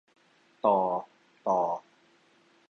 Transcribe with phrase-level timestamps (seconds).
[0.65, 0.77] ตอ
[1.45, 1.59] ฏอ